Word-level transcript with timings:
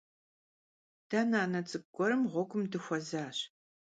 De 1.09 1.19
nane 1.31 1.59
ts'ık'u 1.67 1.89
guerım 1.95 2.23
ğuegum 2.31 2.63
dıxuezaş. 2.71 3.37